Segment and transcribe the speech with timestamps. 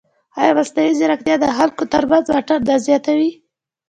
[0.39, 3.31] ایا مصنوعي ځیرکتیا د خلکو ترمنځ واټن نه زیاتوي؟